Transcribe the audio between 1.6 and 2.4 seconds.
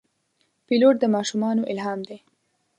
الهام دی.